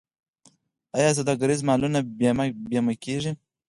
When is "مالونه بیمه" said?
1.67-2.93